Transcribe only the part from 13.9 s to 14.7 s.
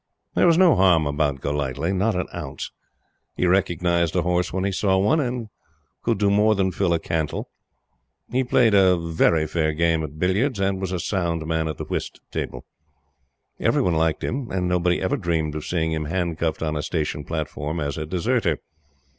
liked him; and